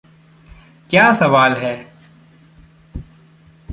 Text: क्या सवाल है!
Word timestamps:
क्या 0.89 1.13
सवाल 1.13 1.53
है! 1.53 1.91